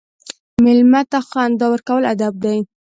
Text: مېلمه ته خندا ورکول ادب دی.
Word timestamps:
مېلمه 0.63 1.01
ته 1.11 1.17
خندا 1.29 1.65
ورکول 1.71 2.03
ادب 2.13 2.33
دی. 2.43 2.57